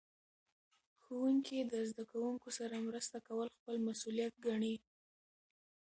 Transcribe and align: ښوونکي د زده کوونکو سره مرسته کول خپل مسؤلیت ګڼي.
ښوونکي 1.03 1.57
د 1.71 1.73
زده 1.89 2.03
کوونکو 2.11 2.49
سره 2.57 2.85
مرسته 2.87 3.17
کول 3.27 3.47
خپل 3.57 3.75
مسؤلیت 3.87 4.33
ګڼي. 4.45 4.75